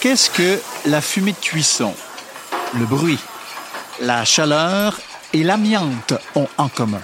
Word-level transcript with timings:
Qu'est-ce 0.00 0.30
que 0.30 0.60
la 0.88 1.00
fumée 1.00 1.32
de 1.32 1.38
cuisson, 1.38 1.94
le 2.78 2.84
bruit, 2.84 3.18
la 4.00 4.24
chaleur 4.24 5.00
et 5.32 5.42
l'amiante 5.42 6.14
ont 6.34 6.48
en 6.58 6.68
commun? 6.68 7.00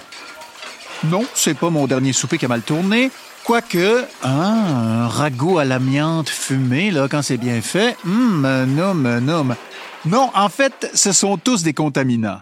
Non, 1.03 1.25
c'est 1.33 1.55
pas 1.55 1.69
mon 1.69 1.87
dernier 1.87 2.13
souper 2.13 2.37
qui 2.37 2.45
a 2.45 2.47
mal 2.47 2.61
tourné. 2.61 3.11
Quoique, 3.43 4.05
hein, 4.23 4.63
un 5.03 5.07
ragoût 5.07 5.57
à 5.59 5.65
l'amiante 5.65 6.29
fumé, 6.29 6.91
là, 6.91 7.07
quand 7.09 7.21
c'est 7.21 7.37
bien 7.37 7.61
fait, 7.61 7.97
hum, 8.05 8.47
non, 8.67 8.93
non. 8.93 9.55
Non, 10.05 10.31
en 10.33 10.49
fait, 10.49 10.89
ce 10.93 11.11
sont 11.11 11.37
tous 11.37 11.63
des 11.63 11.73
contaminants. 11.73 12.41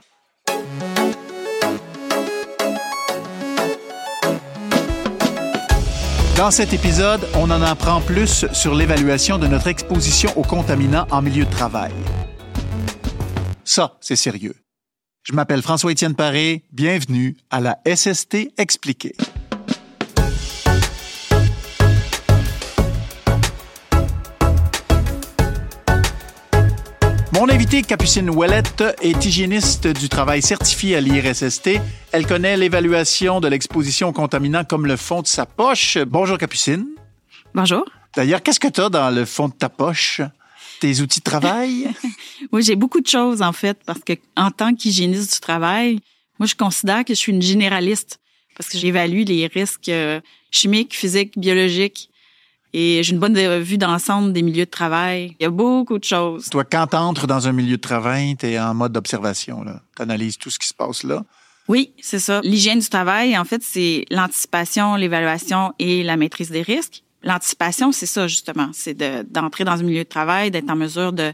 Dans 6.42 6.50
cet 6.50 6.74
épisode, 6.74 7.22
on 7.36 7.52
en 7.52 7.62
apprend 7.62 8.02
plus 8.02 8.48
sur 8.52 8.74
l'évaluation 8.74 9.38
de 9.38 9.46
notre 9.46 9.68
exposition 9.68 10.36
aux 10.36 10.42
contaminants 10.42 11.06
en 11.12 11.22
milieu 11.22 11.46
de 11.46 11.52
travail. 11.52 11.92
Ça, 13.64 14.00
c'est 14.02 14.16
sérieux. 14.16 14.56
Je 15.22 15.34
m'appelle 15.34 15.62
François-Étienne 15.62 16.16
Paré. 16.16 16.64
Bienvenue 16.72 17.38
à 17.52 17.60
la 17.60 17.78
SST 17.86 18.54
expliquée. 18.58 19.14
Mon 27.42 27.50
invitée, 27.50 27.82
Capucine 27.82 28.30
Ouellette, 28.30 28.84
est 29.02 29.26
hygiéniste 29.26 29.88
du 29.88 30.10
travail 30.10 30.44
certifiée 30.44 30.96
à 30.96 31.02
l'IRSST. 31.02 31.72
Elle 32.12 32.28
connaît 32.28 32.56
l'évaluation 32.56 33.40
de 33.40 33.48
l'exposition 33.48 34.10
aux 34.10 34.14
contaminants 34.14 34.64
comme 34.64 34.86
le 34.86 34.96
fond 34.96 35.24
de 35.24 35.28
sa 35.28 35.48
poche. 35.48 35.98
Bonjour, 36.06 36.38
Capucine. 36.38 36.86
Bonjour. 37.56 37.84
D'ailleurs, 38.16 38.44
qu'est-ce 38.44 38.60
que 38.60 38.68
tu 38.68 38.80
as 38.80 38.90
dans 38.90 39.10
le 39.10 39.26
fond 39.26 39.48
de 39.48 39.56
ta 39.56 39.70
poche? 39.70 40.22
Tes 40.82 41.02
outils 41.02 41.22
de 41.22 41.24
travail? 41.24 41.90
oui, 42.52 42.62
j'ai 42.62 42.76
beaucoup 42.76 43.02
de 43.02 43.08
choses, 43.08 43.42
en 43.42 43.54
fait, 43.54 43.80
parce 43.88 44.02
que 44.02 44.14
en 44.38 44.52
tant 44.52 44.76
qu'hygiéniste 44.76 45.34
du 45.34 45.40
travail, 45.40 46.00
moi, 46.38 46.46
je 46.46 46.54
considère 46.54 47.04
que 47.04 47.16
je 47.16 47.20
suis 47.20 47.32
une 47.32 47.42
généraliste 47.42 48.20
parce 48.56 48.70
que 48.70 48.78
j'évalue 48.78 49.24
les 49.24 49.48
risques 49.48 49.90
euh, 49.90 50.22
chimiques, 50.52 50.96
physiques, 50.96 51.40
biologiques 51.40 52.11
et 52.74 53.04
j'ai 53.04 53.14
une 53.14 53.20
bonne 53.20 53.38
vue 53.60 53.78
d'ensemble 53.78 54.34
des 54.34 54.42
milieux 54.42 54.66
de 54.66 54.70
travail. 54.70 55.36
Il 55.40 55.44
y 55.44 55.46
a 55.46 55.50
beaucoup 55.50 56.00
de 56.00 56.04
choses. 56.04 56.50
Toi, 56.50 56.64
quand 56.64 56.88
tu 56.88 56.96
entres 56.96 57.28
dans 57.28 57.48
un 57.48 57.52
milieu 57.52 57.78
de 57.78 57.82
travail, 57.82 58.36
tu 58.38 58.48
es 58.48 58.60
en 58.60 58.74
mode 58.74 58.94
d'observation. 58.94 59.66
Tu 59.96 60.02
analyses 60.02 60.38
tout 60.38 60.50
ce 60.50 60.60
qui 60.60 60.68
se 60.68 60.74
passe 60.74 61.04
là. 61.04 61.24
Oui, 61.68 61.94
c'est 62.02 62.20
ça. 62.20 62.42
L'hygiène 62.44 62.80
du 62.80 62.90
travail, 62.90 63.38
en 63.38 63.46
fait, 63.46 63.62
c'est 63.64 64.06
l'anticipation, 64.10 64.96
l'évaluation 64.96 65.74
et 65.80 66.04
la 66.04 66.18
maîtrise 66.18 66.50
des 66.50 66.62
risques. 66.62 67.04
L'anticipation, 67.24 67.92
c'est 67.92 68.08
ça, 68.08 68.28
justement. 68.28 68.70
C'est 68.74 68.98
d'entrer 69.32 69.64
dans 69.64 69.74
un 69.80 69.84
milieu 69.84 70.04
de 70.04 70.10
travail, 70.10 70.52
d'être 70.52 70.70
en 70.70 70.76
mesure 70.76 71.14
de 71.14 71.34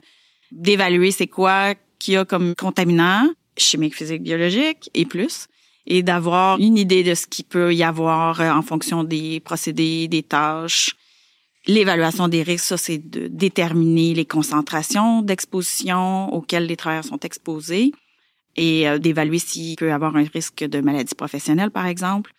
d'évaluer 0.52 1.12
c'est 1.12 1.28
quoi 1.28 1.76
qu'il 2.00 2.14
y 2.14 2.18
a 2.18 2.24
comme 2.24 2.56
contaminant, 2.56 3.30
chimique, 3.58 3.96
physique, 3.96 4.24
biologique 4.24 4.90
et 4.94 5.06
plus 5.06 5.48
et 5.88 6.04
d'avoir 6.04 6.60
une 6.60 6.78
idée 6.78 7.04
de 7.04 7.16
ce 7.16 7.26
qu'il 7.26 7.46
peut 7.46 7.74
y 7.74 7.84
avoir 7.84 8.42
euh, 8.42 8.52
en 8.52 8.62
fonction 8.62 9.04
des 9.04 9.40
procédés, 9.40 10.08
des 10.08 10.22
tâches, 10.22 10.96
L'évaluation 11.68 12.30
des 12.30 12.44
risques, 12.44 12.66
ça, 12.66 12.78
c'est 12.78 12.98
de 12.98 13.28
déterminer 13.28 14.14
les 14.14 14.26
concentrations 14.26 15.22
d'exposition 15.22 16.34
auxquelles 16.34 16.66
les 16.66 16.78
travailleurs 16.78 17.04
sont 17.04 17.20
exposés 17.20 17.92
et 18.56 18.88
euh, 18.88 19.00
d'évaluer 19.00 19.38
s'il 19.38 19.76
peut 19.76 19.90
y 19.90 19.92
avoir 19.92 20.16
un 20.16 20.24
risque 20.24 20.64
de 20.64 20.80
maladie 20.80 21.14
professionnelle, 21.14 21.70
par 21.70 21.86
exemple. 21.86 22.32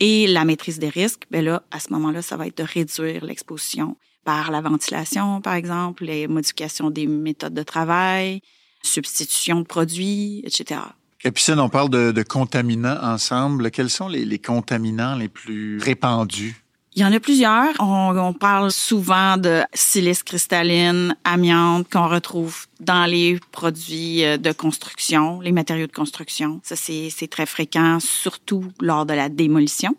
Et 0.00 0.26
la 0.26 0.44
maîtrise 0.44 0.78
des 0.78 0.90
risques, 0.90 1.24
ben 1.30 1.42
là, 1.42 1.62
à 1.70 1.80
ce 1.80 1.92
moment-là, 1.94 2.20
ça 2.20 2.36
va 2.36 2.46
être 2.46 2.58
de 2.58 2.62
réduire 2.62 3.24
l'exposition 3.24 3.96
par 4.24 4.50
la 4.50 4.60
ventilation, 4.60 5.40
par 5.40 5.54
exemple, 5.54 6.04
les 6.04 6.28
modifications 6.28 6.90
des 6.90 7.06
méthodes 7.06 7.54
de 7.54 7.62
travail, 7.62 8.42
substitution 8.82 9.60
de 9.60 9.66
produits, 9.66 10.42
etc. 10.44 10.80
Capucine, 11.20 11.58
on 11.58 11.70
parle 11.70 11.88
de, 11.88 12.22
contaminants 12.22 12.98
ensemble. 13.02 13.70
Quels 13.70 13.88
sont 13.88 14.08
les 14.08 14.38
contaminants 14.38 15.16
les 15.16 15.28
plus 15.28 15.78
répandus 15.78 16.63
il 16.96 17.02
y 17.02 17.04
en 17.04 17.12
a 17.12 17.18
plusieurs. 17.18 17.74
On, 17.80 18.32
parle 18.32 18.70
souvent 18.70 19.36
de 19.36 19.62
silice 19.74 20.22
cristalline, 20.22 21.16
amiante 21.24 21.88
qu'on 21.90 22.08
retrouve 22.08 22.66
dans 22.80 23.06
les 23.06 23.40
produits 23.50 24.24
euh, 24.24 24.36
de 24.36 24.52
construction, 24.52 25.40
les 25.40 25.52
matériaux 25.52 25.86
de 25.86 25.92
construction. 25.92 26.60
Ça, 26.62 26.76
c'est 26.76 27.28
très 27.30 27.46
fréquent, 27.46 27.98
surtout 28.00 28.64
lors 28.80 29.06
de 29.06 29.14
la 29.14 29.28
démolition, 29.28 29.96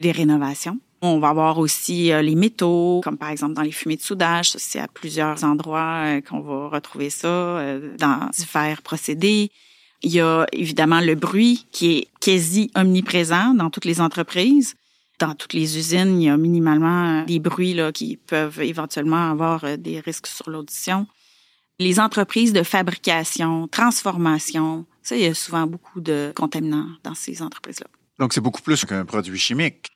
des 0.00 0.12
rénovations. 0.12 0.78
On 1.02 1.18
va 1.18 1.28
avoir 1.28 1.58
aussi 1.58 2.12
euh, 2.12 2.22
les 2.22 2.34
métaux, 2.34 3.00
comme 3.04 3.18
par 3.18 3.30
exemple 3.30 3.54
dans 3.54 3.62
les 3.62 3.72
fumées 3.72 3.96
de 3.96 4.02
soudage. 4.02 4.52
C'est 4.56 4.80
à 4.80 4.88
plusieurs 4.88 5.44
endroits 5.44 6.04
euh, 6.04 6.20
qu'on 6.20 6.40
va 6.40 6.68
retrouver 6.68 7.10
ça, 7.10 7.62
dans 7.98 8.30
divers 8.36 8.82
procédés. 8.82 9.50
Il 10.02 10.12
y 10.12 10.20
a 10.20 10.46
évidemment 10.52 11.00
le 11.00 11.14
bruit 11.14 11.66
qui 11.72 11.98
est 11.98 12.08
quasi 12.20 12.70
omniprésent 12.74 13.54
dans 13.54 13.70
toutes 13.70 13.84
les 13.84 14.00
entreprises 14.00 14.74
dans 15.22 15.34
toutes 15.36 15.52
les 15.52 15.78
usines, 15.78 16.20
il 16.20 16.26
y 16.26 16.28
a 16.28 16.36
minimalement 16.36 17.20
euh, 17.20 17.24
des 17.24 17.38
bruits 17.38 17.74
là, 17.74 17.92
qui 17.92 18.16
peuvent 18.16 18.60
éventuellement 18.60 19.30
avoir 19.30 19.62
euh, 19.62 19.76
des 19.76 20.00
risques 20.00 20.26
sur 20.26 20.50
l'audition. 20.50 21.06
Les 21.78 22.00
entreprises 22.00 22.52
de 22.52 22.64
fabrication, 22.64 23.68
transformation, 23.68 24.84
ça, 25.02 25.16
il 25.16 25.22
y 25.22 25.26
a 25.26 25.34
souvent 25.34 25.66
beaucoup 25.68 26.00
de 26.00 26.32
contaminants 26.34 26.88
dans 27.04 27.14
ces 27.14 27.40
entreprises-là. 27.40 27.86
Donc, 28.18 28.32
c'est 28.32 28.40
beaucoup 28.40 28.62
plus 28.62 28.84
qu'un 28.84 29.04
produit 29.04 29.38
chimique. 29.38 29.90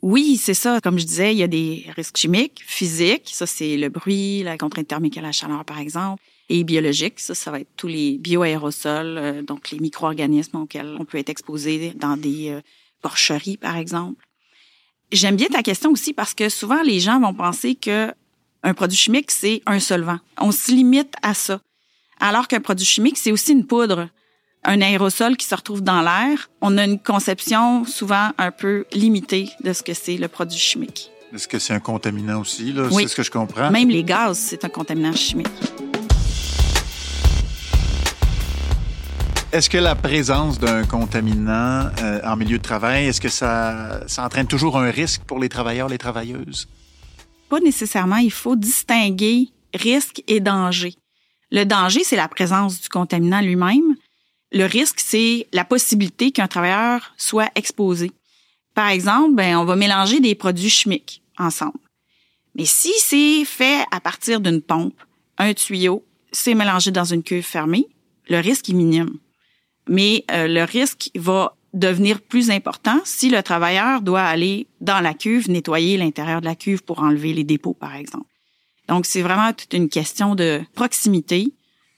Oui, 0.00 0.38
c'est 0.42 0.54
ça. 0.54 0.80
Comme 0.80 0.98
je 0.98 1.04
disais, 1.04 1.34
il 1.34 1.38
y 1.38 1.42
a 1.42 1.48
des 1.48 1.86
risques 1.94 2.16
chimiques, 2.16 2.62
physiques. 2.64 3.30
Ça, 3.32 3.46
c'est 3.46 3.76
le 3.76 3.90
bruit, 3.90 4.42
la 4.42 4.56
contrainte 4.56 4.88
thermique 4.88 5.18
à 5.18 5.22
la 5.22 5.32
chaleur, 5.32 5.66
par 5.66 5.78
exemple. 5.78 6.22
Et 6.48 6.64
biologiques, 6.64 7.20
ça, 7.20 7.34
ça 7.34 7.50
va 7.50 7.60
être 7.60 7.76
tous 7.76 7.88
les 7.88 8.16
bioaérosols, 8.18 9.18
euh, 9.18 9.42
donc 9.42 9.70
les 9.70 9.80
micro-organismes 9.80 10.56
auxquels 10.56 10.96
on 10.98 11.04
peut 11.04 11.18
être 11.18 11.28
exposé 11.28 11.92
dans 11.94 12.16
des 12.16 12.58
porcheries, 13.02 13.58
par 13.58 13.76
exemple. 13.76 14.25
J'aime 15.12 15.36
bien 15.36 15.46
ta 15.46 15.62
question 15.62 15.90
aussi 15.90 16.12
parce 16.12 16.34
que 16.34 16.48
souvent 16.48 16.82
les 16.82 17.00
gens 17.00 17.20
vont 17.20 17.34
penser 17.34 17.74
que 17.74 18.12
un 18.62 18.74
produit 18.74 18.98
chimique 18.98 19.30
c'est 19.30 19.62
un 19.66 19.78
solvant. 19.78 20.18
On 20.40 20.50
se 20.50 20.72
limite 20.72 21.14
à 21.22 21.34
ça. 21.34 21.60
Alors 22.18 22.48
qu'un 22.48 22.60
produit 22.60 22.86
chimique 22.86 23.16
c'est 23.16 23.30
aussi 23.30 23.52
une 23.52 23.66
poudre, 23.66 24.08
un 24.64 24.80
aérosol 24.80 25.36
qui 25.36 25.46
se 25.46 25.54
retrouve 25.54 25.82
dans 25.82 26.02
l'air. 26.02 26.50
On 26.60 26.76
a 26.76 26.84
une 26.84 26.98
conception 26.98 27.84
souvent 27.84 28.30
un 28.38 28.50
peu 28.50 28.84
limitée 28.92 29.48
de 29.62 29.72
ce 29.72 29.82
que 29.82 29.94
c'est 29.94 30.16
le 30.16 30.26
produit 30.28 30.58
chimique. 30.58 31.10
Est-ce 31.32 31.46
que 31.46 31.58
c'est 31.58 31.74
un 31.74 31.80
contaminant 31.80 32.40
aussi 32.40 32.72
là? 32.72 32.88
C'est 32.90 33.08
ce 33.08 33.16
que 33.16 33.22
je 33.22 33.30
comprends. 33.30 33.70
Même 33.70 33.88
les 33.88 34.02
gaz, 34.04 34.38
c'est 34.38 34.64
un 34.64 34.68
contaminant 34.68 35.12
chimique. 35.12 35.48
Est-ce 39.52 39.70
que 39.70 39.78
la 39.78 39.94
présence 39.94 40.58
d'un 40.58 40.84
contaminant 40.84 41.88
euh, 42.02 42.20
en 42.24 42.36
milieu 42.36 42.58
de 42.58 42.62
travail, 42.62 43.06
est-ce 43.06 43.20
que 43.20 43.28
ça, 43.28 44.06
ça 44.08 44.24
entraîne 44.24 44.48
toujours 44.48 44.76
un 44.76 44.90
risque 44.90 45.22
pour 45.22 45.38
les 45.38 45.48
travailleurs, 45.48 45.88
les 45.88 45.98
travailleuses? 45.98 46.68
Pas 47.48 47.60
nécessairement. 47.60 48.16
Il 48.16 48.32
faut 48.32 48.56
distinguer 48.56 49.50
risque 49.72 50.22
et 50.26 50.40
danger. 50.40 50.94
Le 51.52 51.64
danger, 51.64 52.02
c'est 52.02 52.16
la 52.16 52.26
présence 52.26 52.80
du 52.80 52.88
contaminant 52.88 53.40
lui-même. 53.40 53.94
Le 54.50 54.64
risque, 54.64 54.98
c'est 54.98 55.46
la 55.52 55.64
possibilité 55.64 56.32
qu'un 56.32 56.48
travailleur 56.48 57.14
soit 57.16 57.50
exposé. 57.54 58.10
Par 58.74 58.88
exemple, 58.88 59.36
ben, 59.36 59.56
on 59.56 59.64
va 59.64 59.76
mélanger 59.76 60.18
des 60.18 60.34
produits 60.34 60.70
chimiques 60.70 61.22
ensemble. 61.38 61.78
Mais 62.56 62.64
si 62.64 62.92
c'est 62.98 63.44
fait 63.44 63.84
à 63.92 64.00
partir 64.00 64.40
d'une 64.40 64.60
pompe, 64.60 65.00
un 65.38 65.54
tuyau, 65.54 66.04
c'est 66.32 66.54
mélangé 66.54 66.90
dans 66.90 67.04
une 67.04 67.22
cuve 67.22 67.44
fermée, 67.44 67.86
le 68.28 68.40
risque 68.40 68.68
est 68.68 68.74
minime 68.74 69.16
mais 69.88 70.24
euh, 70.30 70.48
le 70.48 70.64
risque 70.64 71.10
va 71.14 71.56
devenir 71.72 72.20
plus 72.20 72.50
important 72.50 73.00
si 73.04 73.28
le 73.28 73.42
travailleur 73.42 74.00
doit 74.00 74.22
aller 74.22 74.66
dans 74.80 75.00
la 75.00 75.14
cuve, 75.14 75.50
nettoyer 75.50 75.96
l'intérieur 75.96 76.40
de 76.40 76.46
la 76.46 76.54
cuve 76.54 76.82
pour 76.82 77.00
enlever 77.00 77.32
les 77.32 77.44
dépôts, 77.44 77.74
par 77.74 77.94
exemple. 77.94 78.26
Donc, 78.88 79.04
c'est 79.06 79.22
vraiment 79.22 79.52
toute 79.52 79.72
une 79.74 79.88
question 79.88 80.34
de 80.34 80.62
proximité 80.74 81.52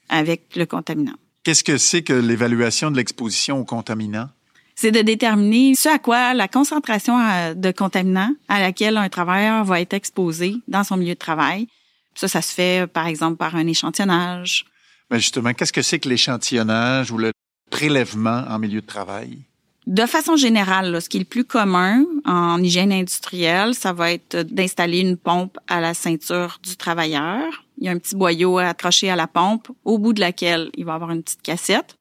avec 0.08 0.56
le 0.56 0.66
contaminant. 0.66 1.14
Qu'est-ce 1.44 1.64
que 1.64 1.78
c'est 1.78 2.02
que 2.02 2.12
l'évaluation 2.12 2.90
de 2.90 2.96
l'exposition 2.96 3.60
aux 3.60 3.64
contaminants? 3.64 4.28
C'est 4.74 4.90
de 4.90 5.00
déterminer 5.00 5.74
ce 5.74 5.88
à 5.88 5.98
quoi 5.98 6.34
la 6.34 6.48
concentration 6.48 7.18
euh, 7.18 7.54
de 7.54 7.70
contaminants 7.72 8.32
à 8.48 8.60
laquelle 8.60 8.96
un 8.96 9.08
travailleur 9.08 9.64
va 9.64 9.80
être 9.80 9.94
exposé 9.94 10.56
dans 10.68 10.84
son 10.84 10.96
milieu 10.96 11.14
de 11.14 11.18
travail. 11.18 11.68
Ça, 12.14 12.28
ça 12.28 12.42
se 12.42 12.52
fait, 12.52 12.86
par 12.86 13.06
exemple, 13.06 13.36
par 13.36 13.54
un 13.56 13.66
échantillonnage. 13.66 14.66
Mais 15.10 15.16
ben, 15.16 15.20
justement, 15.20 15.52
qu'est-ce 15.52 15.72
que 15.72 15.82
c'est 15.82 15.98
que 15.98 16.08
l'échantillonnage 16.08 17.10
ou 17.10 17.18
le 17.18 17.32
prélèvement 17.70 18.44
en 18.48 18.58
milieu 18.58 18.80
de 18.80 18.86
travail? 18.86 19.38
De 19.86 20.04
façon 20.04 20.36
générale, 20.36 21.00
ce 21.00 21.08
qui 21.08 21.16
est 21.16 21.20
le 21.20 21.24
plus 21.24 21.46
commun 21.46 22.04
en 22.26 22.62
hygiène 22.62 22.92
industrielle, 22.92 23.74
ça 23.74 23.94
va 23.94 24.12
être 24.12 24.42
d'installer 24.42 25.00
une 25.00 25.16
pompe 25.16 25.58
à 25.66 25.80
la 25.80 25.94
ceinture 25.94 26.58
du 26.62 26.76
travailleur. 26.76 27.64
Il 27.78 27.86
y 27.86 27.88
a 27.88 27.92
un 27.92 27.98
petit 27.98 28.14
boyau 28.14 28.58
accroché 28.58 29.08
à 29.08 29.16
la 29.16 29.26
pompe, 29.26 29.68
au 29.86 29.96
bout 29.96 30.12
de 30.12 30.20
laquelle 30.20 30.70
il 30.76 30.84
va 30.84 30.92
avoir 30.92 31.10
une 31.10 31.22
petite 31.22 31.40
cassette. 31.40 31.96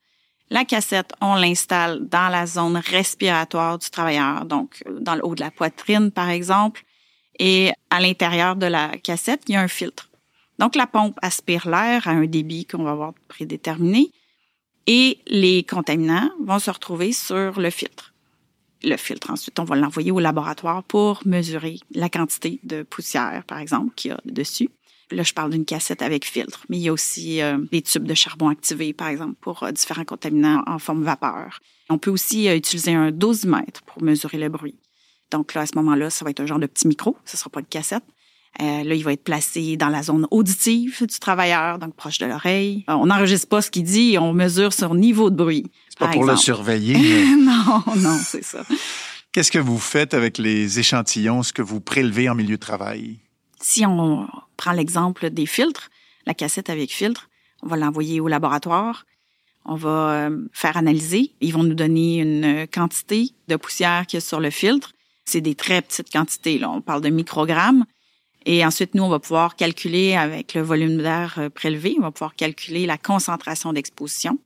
La 0.50 0.66
cassette, 0.66 1.14
on 1.22 1.36
l'installe 1.36 2.08
dans 2.10 2.28
la 2.28 2.46
zone 2.46 2.76
respiratoire 2.76 3.78
du 3.78 3.90
travailleur, 3.90 4.44
donc 4.44 4.84
dans 5.00 5.16
le 5.16 5.26
haut 5.26 5.36
de 5.36 5.42
la 5.42 5.52
poitrine, 5.52 6.12
par 6.12 6.30
exemple. 6.30 6.84
Et 7.40 7.72
à 7.90 8.02
l'intérieur 8.02 8.58
de 8.58 8.66
la 8.66 8.90
cassette, 8.98 9.44
il 9.48 9.54
y 9.54 9.56
a 9.56 9.62
un 9.62 9.70
filtre. 9.70 10.10
Donc, 10.60 10.76
la 10.76 10.88
pompe 10.88 11.18
aspire 11.22 11.70
l'air 11.70 12.08
à 12.08 12.12
un 12.12 12.26
débit 12.26 12.66
qu'on 12.66 12.84
va 12.84 12.92
avoir 12.92 13.14
prédéterminé 13.30 14.12
et 14.88 15.20
les 15.28 15.64
contaminants 15.64 16.32
vont 16.44 16.60
se 16.60 16.72
retrouver 16.72 17.12
sur 17.12 17.60
le 17.60 17.70
filtre. 17.70 18.14
Le 18.84 18.96
filtre, 18.96 19.32
ensuite, 19.32 19.60
on 19.60 19.64
va 19.64 19.76
l'envoyer 19.76 20.12
au 20.12 20.20
laboratoire 20.20 20.84
pour 20.84 21.22
mesurer 21.26 21.80
la 21.94 22.10
quantité 22.10 22.60
de 22.64 22.84
poussière, 22.84 23.44
par 23.46 23.60
exemple, 23.60 23.94
qu'il 23.96 24.12
y 24.12 24.14
a 24.14 24.20
dessus. 24.26 24.70
Là, 25.12 25.24
je 25.24 25.34
parle 25.34 25.52
d'une 25.52 25.66
cassette 25.66 26.02
avec 26.02 26.26
filtre, 26.26 26.66
mais 26.70 26.78
il 26.78 26.84
y 26.84 26.90
a 26.90 26.94
aussi 26.94 27.42
euh, 27.42 27.58
des 27.72 27.82
tubes 27.82 28.06
de 28.06 28.14
charbon 28.14 28.50
activés, 28.50 28.94
par 28.94 29.08
exemple, 29.08 29.36
pour 29.40 29.64
euh, 29.64 29.72
différents 29.72 30.04
contaminants 30.04 30.64
en 30.68 30.80
forme 30.80 31.04
vapeur. 31.04 31.60
On 31.90 31.98
peut 31.98 32.12
aussi 32.12 32.50
euh, 32.50 32.56
utiliser 32.56 32.94
un 32.94 33.12
dosimètre 33.12 33.84
pour 33.84 34.04
mesurer 34.04 34.38
le 34.38 34.50
bruit. 34.50 34.76
Donc 35.32 35.54
là, 35.54 35.62
à 35.62 35.66
ce 35.66 35.76
moment-là, 35.76 36.10
ça 36.10 36.26
va 36.26 36.32
être 36.32 36.42
un 36.42 36.46
genre 36.46 36.60
de 36.60 36.68
petit 36.68 36.88
micro, 36.88 37.18
ce 37.26 37.38
sera 37.38 37.50
pas 37.50 37.62
une 37.62 37.66
cassette. 37.68 38.04
Euh, 38.60 38.84
là, 38.84 38.96
il 38.96 39.04
va 39.04 39.14
être 39.14 39.24
placé 39.24 39.78
dans 39.78 39.90
la 39.90 40.02
zone 40.02 40.28
auditive 40.32 41.06
du 41.06 41.20
travailleur, 41.20 41.78
donc 41.78 41.96
proche 41.96 42.18
de 42.18 42.26
l'oreille. 42.26 42.84
Euh, 42.90 42.94
on 42.94 43.06
n'enregistre 43.06 43.48
pas 43.48 43.62
ce 43.62 43.70
qu'il 43.70 43.84
dit, 43.84 44.18
on 44.20 44.34
mesure 44.34 44.74
son 44.74 44.96
niveau 44.96 45.30
de 45.30 45.36
bruit. 45.36 45.72
C'est 45.90 46.00
pas 46.00 46.08
pour 46.08 46.24
exemple. 46.24 46.32
le 46.32 46.38
surveiller. 46.38 47.26
non, 47.38 47.84
non, 47.98 48.18
c'est 48.18 48.44
ça. 48.44 48.64
Qu'est-ce 49.32 49.52
que 49.52 49.60
vous 49.60 49.78
faites 49.78 50.16
avec 50.16 50.40
les 50.40 50.80
échantillons, 50.80 51.44
ce 51.44 51.54
que 51.54 51.62
vous 51.62 51.80
prélevez 51.80 52.30
en 52.30 52.36
milieu 52.36 52.56
de 52.56 52.62
travail? 52.62 53.20
Si 53.62 53.86
on 53.86 54.28
prend 54.56 54.72
l'exemple 54.72 55.30
des 55.30 55.46
filtres, 55.46 55.90
la 56.26 56.34
cassette 56.34 56.72
avec 56.72 56.92
filtre, 56.92 57.30
on 57.62 57.68
va 57.68 57.78
l'envoyer 57.78 58.20
au 58.20 58.28
laboratoire. 58.28 59.06
On 59.66 59.76
va 59.76 60.12
euh, 60.12 60.48
faire 60.54 60.78
analyser. 60.78 61.34
Ils 61.42 61.54
vont 61.54 61.64
nous 61.64 61.76
donner 61.76 62.20
une 62.20 62.68
quantité 62.68 63.32
de 63.50 63.56
poussière 63.56 64.08
qu'il 64.08 64.18
y 64.18 64.22
a 64.22 64.22
sur 64.22 64.40
le 64.40 64.50
filtre. 64.50 64.94
C'est 65.26 65.42
des 65.42 65.56
très 65.56 65.82
petites 65.82 66.12
quantités. 66.12 66.58
Là. 66.58 66.72
On 66.72 66.82
parle 66.82 67.02
de 67.02 67.10
microgrammes. 67.10 67.86
Et 68.50 68.66
ensuite, 68.66 68.96
nous, 68.96 69.04
on 69.04 69.10
va 69.10 69.20
pouvoir 69.20 69.58
calculer 69.58 70.16
avec 70.16 70.54
le 70.54 70.62
volume 70.62 71.00
d'air 71.00 71.36
euh, 71.38 71.50
prélevé, 71.50 71.96
on 72.00 72.04
va 72.04 72.12
pouvoir 72.12 72.34
calculer 72.34 72.86
la 72.86 72.98
concentration 72.98 73.74
d'exposition 73.74 74.40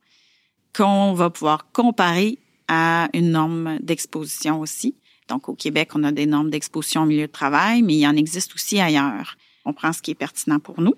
qu'on 0.76 1.14
va 1.14 1.30
pouvoir 1.30 1.72
comparer 1.72 2.40
à 2.68 3.10
une 3.14 3.30
norme 3.30 3.78
d'exposition 3.80 4.60
aussi. 4.60 4.96
Donc, 5.28 5.50
au 5.50 5.54
Québec, 5.54 5.92
on 5.94 6.04
a 6.04 6.12
des 6.12 6.26
normes 6.26 6.50
d'exposition 6.50 7.04
au 7.04 7.06
milieu 7.06 7.28
de 7.28 7.32
travail, 7.32 7.84
mais 7.84 7.94
il 7.94 8.00
y 8.00 8.08
en 8.08 8.16
existe 8.16 8.56
aussi 8.56 8.80
ailleurs. 8.80 9.38
On 9.66 9.74
prend 9.74 9.94
ce 9.94 10.02
qui 10.02 10.10
est 10.10 10.16
pertinent 10.16 10.60
pour 10.60 10.82
nous. 10.82 10.96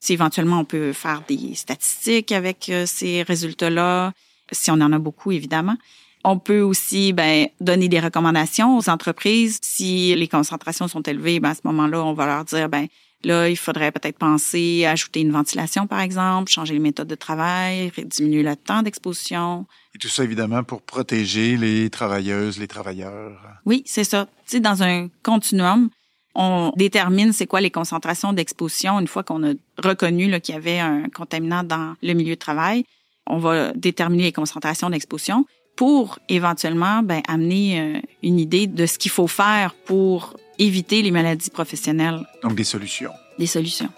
Si 0.00 0.12
éventuellement 0.12 0.58
on 0.58 0.66
peut 0.66 0.92
faire 0.92 1.22
des 1.26 1.54
statistiques 1.54 2.32
avec 2.32 2.68
euh, 2.68 2.84
ces 2.84 3.22
résultats-là, 3.22 4.12
si 4.50 4.70
on 4.70 4.74
en 4.74 4.92
a 4.92 4.98
beaucoup, 4.98 5.32
évidemment. 5.32 5.78
On 6.24 6.38
peut 6.38 6.60
aussi 6.60 7.12
ben, 7.12 7.48
donner 7.60 7.88
des 7.88 7.98
recommandations 7.98 8.78
aux 8.78 8.88
entreprises. 8.88 9.58
Si 9.62 10.14
les 10.14 10.28
concentrations 10.28 10.86
sont 10.86 11.02
élevées, 11.02 11.40
ben, 11.40 11.50
à 11.50 11.54
ce 11.54 11.62
moment-là, 11.64 12.04
on 12.04 12.12
va 12.12 12.26
leur 12.26 12.44
dire, 12.44 12.68
ben 12.68 12.86
là, 13.24 13.48
il 13.48 13.56
faudrait 13.56 13.90
peut-être 13.90 14.18
penser 14.18 14.84
à 14.84 14.92
ajouter 14.92 15.20
une 15.20 15.32
ventilation, 15.32 15.86
par 15.86 16.00
exemple, 16.00 16.50
changer 16.50 16.74
les 16.74 16.80
méthodes 16.80 17.08
de 17.08 17.14
travail, 17.14 17.92
diminuer 18.06 18.42
le 18.42 18.54
temps 18.56 18.82
d'exposition. 18.82 19.66
Et 19.94 19.98
tout 19.98 20.08
ça, 20.08 20.22
évidemment, 20.22 20.62
pour 20.62 20.82
protéger 20.82 21.56
les 21.56 21.90
travailleuses, 21.90 22.58
les 22.58 22.68
travailleurs. 22.68 23.40
Oui, 23.66 23.82
c'est 23.86 24.04
ça. 24.04 24.26
Tu 24.46 24.56
sais, 24.56 24.60
dans 24.60 24.82
un 24.82 25.08
continuum, 25.22 25.90
on 26.34 26.72
détermine 26.76 27.32
c'est 27.32 27.46
quoi 27.46 27.60
les 27.60 27.70
concentrations 27.70 28.32
d'exposition 28.32 28.98
une 29.00 29.08
fois 29.08 29.22
qu'on 29.22 29.44
a 29.44 29.52
reconnu 29.82 30.40
qu'il 30.40 30.54
y 30.54 30.58
avait 30.58 30.78
un 30.78 31.08
contaminant 31.08 31.62
dans 31.62 31.94
le 32.02 32.14
milieu 32.14 32.34
de 32.34 32.40
travail. 32.40 32.84
On 33.26 33.38
va 33.38 33.72
déterminer 33.74 34.24
les 34.24 34.32
concentrations 34.32 34.90
d'exposition 34.90 35.46
pour 35.76 36.18
éventuellement 36.28 37.02
ben, 37.02 37.22
amener 37.28 37.80
euh, 37.80 38.00
une 38.22 38.38
idée 38.38 38.66
de 38.66 38.86
ce 38.86 38.98
qu'il 38.98 39.10
faut 39.10 39.26
faire 39.26 39.74
pour 39.84 40.36
éviter 40.58 41.02
les 41.02 41.10
maladies 41.10 41.50
professionnelles. 41.50 42.20
Donc 42.42 42.54
des 42.54 42.64
solutions. 42.64 43.12
Des 43.38 43.46
solutions. 43.46 43.88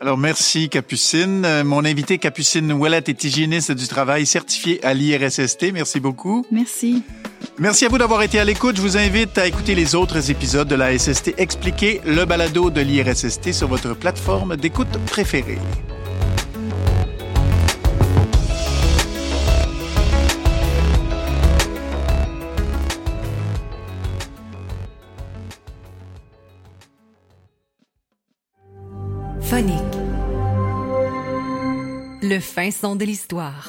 Alors 0.00 0.18
merci 0.18 0.68
Capucine. 0.68 1.44
Euh, 1.44 1.64
Mon 1.64 1.84
invité 1.84 2.18
Capucine 2.18 2.72
Ouellette 2.72 3.08
est 3.08 3.24
hygiéniste 3.24 3.72
du 3.72 3.86
travail 3.88 4.26
certifié 4.26 4.84
à 4.84 4.92
l'IRSST. 4.92 5.72
Merci 5.72 6.00
beaucoup. 6.00 6.44
Merci. 6.50 7.02
Merci 7.58 7.86
à 7.86 7.88
vous 7.88 7.98
d'avoir 7.98 8.22
été 8.22 8.38
à 8.38 8.44
l'écoute. 8.44 8.76
Je 8.76 8.82
vous 8.82 8.96
invite 8.96 9.38
à 9.38 9.46
écouter 9.46 9.74
les 9.74 9.94
autres 9.94 10.30
épisodes 10.30 10.68
de 10.68 10.74
la 10.74 10.98
SST 10.98 11.34
Expliqué, 11.38 12.00
le 12.04 12.24
balado 12.24 12.70
de 12.70 12.80
l'IRSST 12.80 13.52
sur 13.52 13.68
votre 13.68 13.94
plateforme 13.94 14.56
d'écoute 14.56 14.88
préférée. 15.06 15.58
Phonique. 29.44 29.78
Le 32.22 32.40
fin 32.40 32.70
son 32.70 32.96
de 32.96 33.04
l'histoire. 33.04 33.68